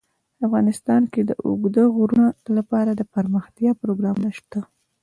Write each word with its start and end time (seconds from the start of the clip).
افغانستان 0.45 1.01
کې 1.11 1.21
د 1.29 1.31
اوږده 1.45 1.83
غرونه 1.95 2.27
لپاره 2.57 2.91
دپرمختیا 3.01 3.71
پروګرامونه 3.81 4.29
شته. 4.37 4.59